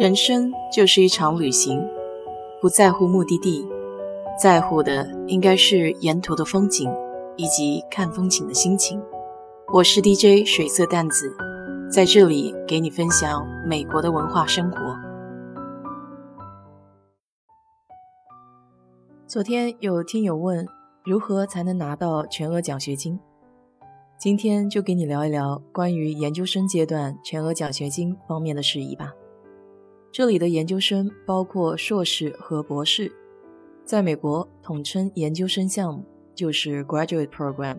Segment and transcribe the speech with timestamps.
[0.00, 1.78] 人生就是一场旅行，
[2.58, 3.68] 不在乎目的地，
[4.40, 6.90] 在乎的应该是沿途的风景
[7.36, 8.98] 以及看风景的心情。
[9.70, 11.36] 我是 DJ 水色淡子，
[11.92, 14.78] 在这里给你分享美国的文化生活。
[19.26, 20.66] 昨天有听友问，
[21.04, 23.20] 如何才能拿到全额奖学金？
[24.18, 29.12] 今天就给你聊一聊关于研究生阶段全额奖学金方面的事宜吧。
[30.12, 33.12] 这里的研究生包括硕士和博士，
[33.84, 37.76] 在美国统称研究生项目，就是 graduate program。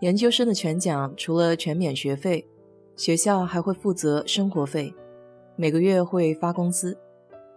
[0.00, 2.46] 研究生的全奖除了全免学费，
[2.96, 4.94] 学校还会负责生活费，
[5.54, 6.96] 每个月会发工资，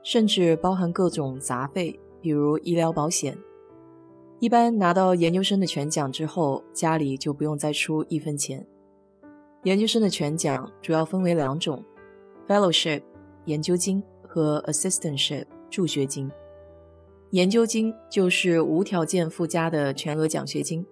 [0.03, 3.37] 甚至包含各种杂费，比如医疗保险。
[4.39, 8.67] 一般拿到研究生的全奖之后，家里就不用再出一分钱。
[9.63, 11.81] 研究生的全奖主要分为两种
[12.47, 13.03] ：fellowship
[13.45, 16.31] 研究金和 assistantship 助学金。
[17.31, 20.85] 研究金就是无条件附加的全额奖学金，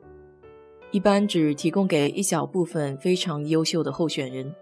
[0.91, 4.53] 一般只提供给一小部分非常优秀的候选人，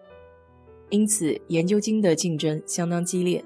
[0.89, 3.43] 因此研究金的竞争相当激烈。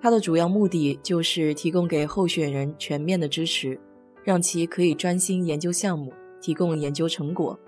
[0.00, 3.78] 它的主要目的就是提供给候选人全面的支持。
[4.24, 7.58] 让其可以专心研究项目，提供研究成果。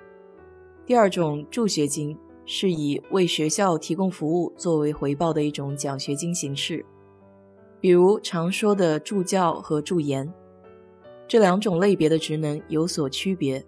[0.86, 2.16] 第二种助学金
[2.47, 6.84] 是以为学校提供服务作为回报的一种奖学金形式，
[7.81, 10.33] 比如常说的助教和助研。
[11.27, 13.65] 这两种类别的职能有所区别。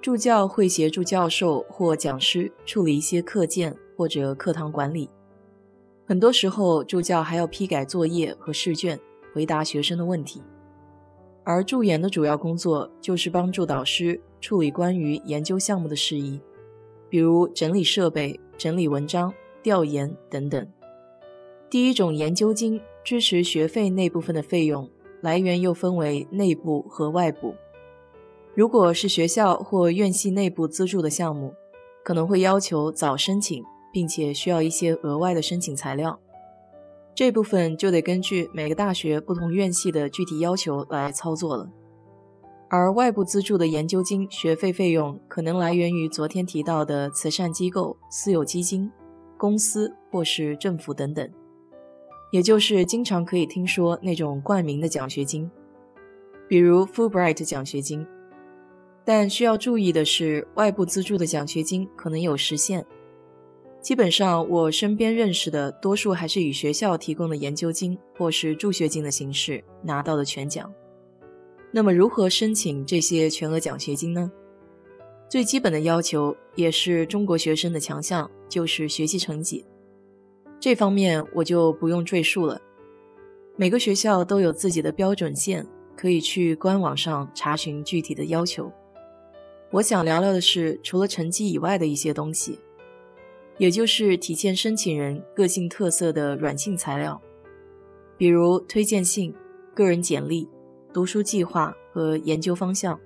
[0.00, 5.08] 助教会协助教授或讲师处理一些课件或者课堂管理，
[6.06, 8.98] 很多时候助教还要批改作业和试卷，
[9.32, 10.42] 回答学生的问题。
[11.42, 16.40] 而助研的主要工作就是帮助导师处理关于研究项目的事宜，
[17.14, 20.68] 比如整理设备、整理文章、调研等等。
[21.70, 24.90] 第一种研究金支持学费那部分的费用
[25.20, 27.54] 来源又分为内部和外部。
[28.56, 31.54] 如果是学校或院系内部资助的项目，
[32.02, 33.62] 可能会要求早申请，
[33.92, 36.18] 并且需要一些额外的申请材料。
[37.14, 41.70] 这部分就得根据每个大学不同院系的具体要求来操作了。
[42.76, 48.90] 而外部资助的研究金学费费用可能来源于昨天提到的慈善机构、私有基金、
[49.38, 51.30] 公司或是政府等等，
[52.32, 55.48] 也就是经常可以听说那种冠名的奖学金，
[56.48, 58.04] 比如 Fulbright 奖学金。
[59.04, 62.84] 但需要注意的是，外部资助的奖学金可能有时限。
[63.80, 70.68] 基本上，我身边认识的多数还是以学校提供的研究金或是助学金的形式拿到的全奖。
[71.76, 74.30] 那么，如何申请这些全额奖学金呢？
[75.28, 79.66] 最基本的要求，也是中国学生的强项，就是学习成绩。
[80.60, 82.62] 这方面我就不用赘述了，
[83.56, 88.70] 每个学校都有自己的标准线，可以去官网上查询具体的要求。
[89.72, 92.60] 我想聊聊的是，除了成绩以外的一些东西。
[93.58, 97.20] 也就是体现申请人个性特色的软性材料，
[98.16, 99.34] 比如推荐信、
[99.74, 100.48] 个人简历、
[100.94, 102.98] 读书计划和研究方向。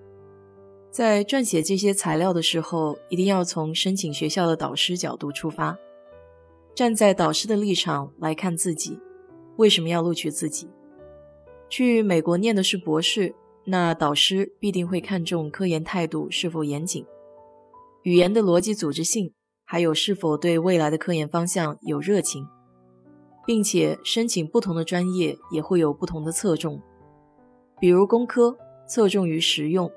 [0.90, 5.76] 在撰写这些材料的时候，一定要从申请学校的导师角度出发，
[6.74, 9.00] 站在导师的立场来看自己
[9.56, 10.68] 为什么要录取自己。
[11.68, 13.34] 去美国念的是博士，
[13.64, 17.04] 那导师必定会看重科研态度是否严谨，
[18.02, 19.32] 语言的逻辑组织性。
[19.70, 22.46] 还有是否对未来的科研方向有热情，
[23.46, 26.80] 并且申请不同的专业也会有不同的侧重，
[27.80, 28.56] 比如工科
[28.86, 29.90] 侧重于实用，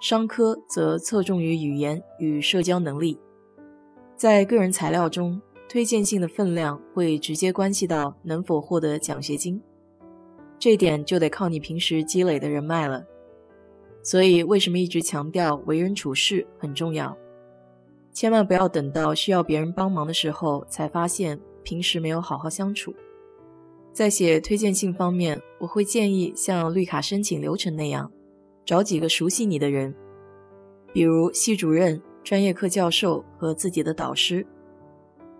[0.00, 3.18] 商科则侧重于语言与社交能力。
[4.16, 9.60] 在个人材料中，推荐信的分量会直接关系到能否获得奖学金，
[10.58, 13.04] 这点就得靠你平时积累的人脉了。
[14.02, 17.16] 所以，为什么一直强调为人处事很重要？
[18.12, 22.94] 千万不要等到需要别人帮忙的时候，才发现平时没有好好相处。
[23.92, 28.10] 在写推荐信方面，我会建议像绿卡申请流程那样，
[28.64, 29.94] 找几个熟悉你的人，
[30.94, 34.46] 比如系主任、专业课教授和自己的导师，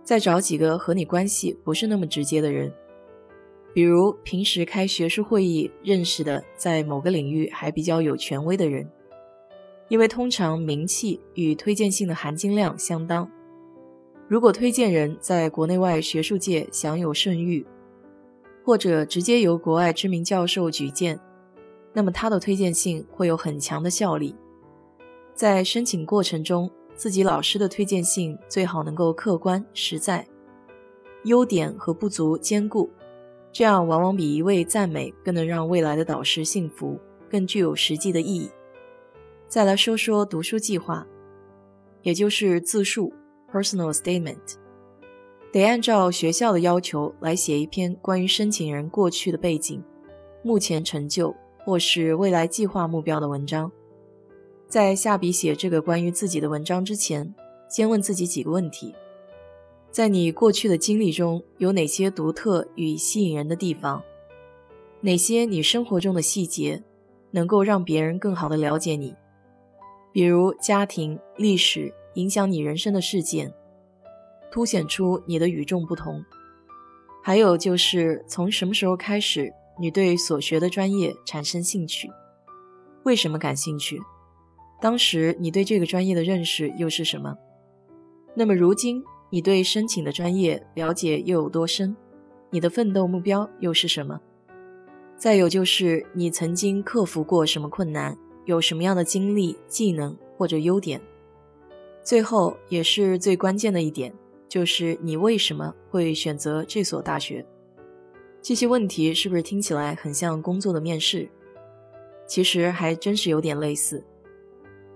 [0.03, 2.71] 再找几个和你关系不是那么直接的人，
[3.73, 8.87] 比如平时开学术会议认识的，在某个领域还比较有权威的人。
[9.89, 13.31] 因为通常名气与推荐信的含金量相当，
[14.29, 17.67] 如果推荐人在国内外学术界享有盛誉，
[18.65, 21.19] 或者直接由国外知名教授举荐，
[21.93, 24.35] 那么他的推荐信会有很强的效力。
[25.35, 30.27] 在申请过程中，自己老师的推荐信最好能够客观实在，
[31.25, 32.89] 优点和不足兼顾，
[33.51, 37.01] 这样往往比一味赞美更能让未来的导师信服，
[37.31, 38.51] 更具有实际的意义。
[39.49, 41.07] 再来说说读书计划，
[42.03, 43.13] 也就是自述
[43.51, 44.55] （personal statement），
[45.53, 49.83] 得按照学校的要求来写一篇关于申请人过去的背景、
[50.43, 53.71] 目前成就或是未来计划目标的文章。
[54.67, 57.35] 在下笔写这个关于自己的文章之前，
[57.69, 58.95] 先问自己几个问题：
[59.91, 64.03] 在你过去的经历中有哪些独特与吸引人的地方？
[65.03, 66.83] 哪些你生活中的细节
[67.31, 69.15] 能够让别人更好的了解你？
[70.13, 73.53] 比如家庭、历史影响你人生的事件，
[74.53, 76.23] 凸显出你的与众不同。
[77.25, 79.51] 还有就是从什么时候开始，
[79.81, 82.11] 你对所学的专业产生兴趣？
[83.05, 83.99] 为什么感兴趣？
[84.81, 87.35] 当时你对这个专业的认识又是什么？
[88.35, 91.97] 那么如今你对申请的专业了解又有多深？
[92.51, 94.21] 你的奋斗目标又是什么？
[95.17, 98.19] 再有就是你曾经克服过什么困难？
[98.45, 101.01] 有什么样的经历、技能或者优点？
[102.03, 104.13] 最后也是最关键的一点，
[104.53, 107.43] 就是你为什么会选择这所大学？
[108.43, 111.27] 这些问题是不是听起来很像工作的面试？
[112.27, 114.05] 其实还真是有点类似。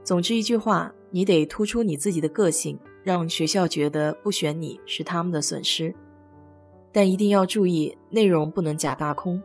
[0.04, 5.94] 总之一句话，你得突出你自己的个性，让学校觉得不选你是他们的损失。
[6.92, 9.42] 但一定要注意，内容不能假大空，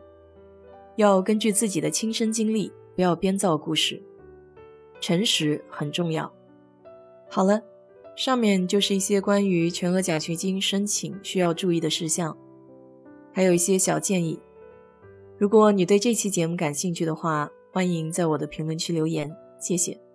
[0.96, 3.98] 要根据自己的亲身经历，不要编造故事。
[5.00, 6.30] 诚实很重要。
[7.30, 7.62] 好了，
[8.14, 12.36] 上面就是一些关于全额奖学金申请需要注意的事项，
[13.32, 14.38] 还有一些小建议。
[15.38, 20.11] 如果你对这期节目感兴趣的话，欢迎在我的评论区留言，谢谢。